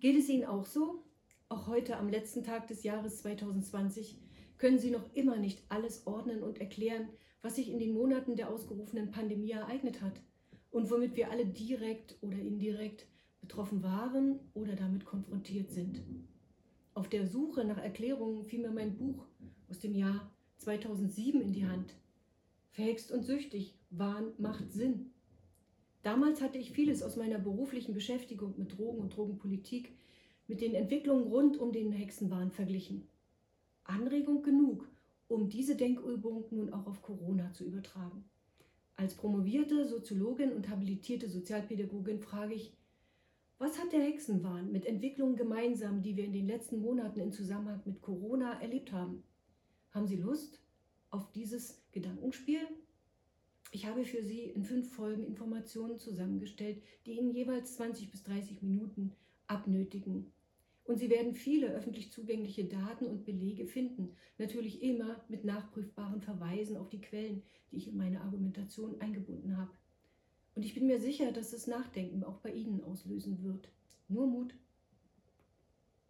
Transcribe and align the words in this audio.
Geht 0.00 0.16
es 0.16 0.28
Ihnen 0.28 0.44
auch 0.44 0.64
so? 0.64 1.02
Auch 1.48 1.66
heute, 1.66 1.96
am 1.96 2.08
letzten 2.08 2.44
Tag 2.44 2.68
des 2.68 2.84
Jahres 2.84 3.18
2020, 3.22 4.16
können 4.56 4.78
Sie 4.78 4.92
noch 4.92 5.12
immer 5.14 5.36
nicht 5.38 5.64
alles 5.70 6.06
ordnen 6.06 6.44
und 6.44 6.60
erklären, 6.60 7.08
was 7.42 7.56
sich 7.56 7.68
in 7.68 7.80
den 7.80 7.94
Monaten 7.94 8.36
der 8.36 8.48
ausgerufenen 8.48 9.10
Pandemie 9.10 9.50
ereignet 9.50 10.00
hat 10.00 10.20
und 10.70 10.88
womit 10.92 11.16
wir 11.16 11.32
alle 11.32 11.46
direkt 11.46 12.16
oder 12.20 12.38
indirekt 12.38 13.06
betroffen 13.40 13.82
waren 13.82 14.38
oder 14.54 14.76
damit 14.76 15.04
konfrontiert 15.04 15.72
sind. 15.72 16.00
Auf 16.94 17.08
der 17.08 17.26
Suche 17.26 17.64
nach 17.64 17.78
Erklärungen 17.78 18.44
fiel 18.44 18.60
mir 18.60 18.70
mein 18.70 18.96
Buch 18.96 19.26
aus 19.68 19.80
dem 19.80 19.96
Jahr 19.96 20.30
2007 20.58 21.40
in 21.40 21.52
die 21.52 21.66
Hand. 21.66 21.94
Verhext 22.70 23.10
und 23.10 23.24
süchtig, 23.24 23.76
Wahn 23.90 24.32
macht 24.38 24.72
Sinn. 24.72 25.12
Damals 26.02 26.40
hatte 26.40 26.58
ich 26.58 26.72
vieles 26.72 27.02
aus 27.02 27.16
meiner 27.16 27.38
beruflichen 27.38 27.92
Beschäftigung 27.92 28.54
mit 28.56 28.78
Drogen 28.78 28.98
und 28.98 29.16
Drogenpolitik 29.16 29.92
mit 30.46 30.60
den 30.60 30.74
Entwicklungen 30.74 31.24
rund 31.24 31.58
um 31.58 31.72
den 31.72 31.92
Hexenwahn 31.92 32.50
verglichen. 32.50 33.08
Anregung 33.84 34.42
genug, 34.42 34.88
um 35.28 35.48
diese 35.48 35.76
Denkübung 35.76 36.44
nun 36.50 36.72
auch 36.72 36.86
auf 36.86 37.02
Corona 37.02 37.52
zu 37.52 37.64
übertragen. 37.64 38.24
Als 38.96 39.14
promovierte 39.14 39.86
Soziologin 39.86 40.52
und 40.52 40.68
habilitierte 40.68 41.28
Sozialpädagogin 41.28 42.20
frage 42.20 42.54
ich, 42.54 42.72
was 43.58 43.78
hat 43.78 43.92
der 43.92 44.02
Hexenwahn 44.02 44.70
mit 44.70 44.86
Entwicklungen 44.86 45.36
gemeinsam, 45.36 46.02
die 46.02 46.16
wir 46.16 46.24
in 46.24 46.32
den 46.32 46.46
letzten 46.46 46.80
Monaten 46.80 47.20
in 47.20 47.32
Zusammenhang 47.32 47.82
mit 47.84 48.00
Corona 48.00 48.60
erlebt 48.60 48.92
haben? 48.92 49.24
Haben 49.90 50.06
Sie 50.06 50.16
Lust 50.16 50.60
auf 51.10 51.32
dieses 51.32 51.82
Gedankenspiel? 51.92 52.60
Ich 53.70 53.86
habe 53.86 54.04
für 54.04 54.22
Sie 54.22 54.44
in 54.44 54.64
fünf 54.64 54.92
Folgen 54.94 55.24
Informationen 55.24 55.98
zusammengestellt, 55.98 56.82
die 57.06 57.18
Ihnen 57.18 57.30
jeweils 57.30 57.74
20 57.74 58.10
bis 58.10 58.22
30 58.22 58.62
Minuten 58.62 59.12
abnötigen. 59.46 60.32
Und 60.84 60.98
Sie 60.98 61.10
werden 61.10 61.34
viele 61.34 61.74
öffentlich 61.74 62.10
zugängliche 62.10 62.64
Daten 62.64 63.06
und 63.06 63.26
Belege 63.26 63.66
finden, 63.66 64.16
natürlich 64.38 64.82
immer 64.82 65.22
mit 65.28 65.44
nachprüfbaren 65.44 66.22
Verweisen 66.22 66.78
auf 66.78 66.88
die 66.88 67.00
Quellen, 67.00 67.42
die 67.70 67.76
ich 67.76 67.88
in 67.88 67.98
meine 67.98 68.22
Argumentation 68.22 68.98
eingebunden 69.00 69.58
habe. 69.58 69.70
Und 70.54 70.64
ich 70.64 70.74
bin 70.74 70.86
mir 70.86 70.98
sicher, 70.98 71.30
dass 71.30 71.50
das 71.50 71.66
Nachdenken 71.66 72.24
auch 72.24 72.38
bei 72.38 72.52
Ihnen 72.52 72.82
auslösen 72.82 73.42
wird. 73.42 73.68
Nur 74.08 74.26
Mut. 74.26 74.54